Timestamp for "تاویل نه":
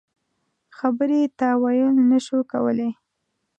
1.39-2.19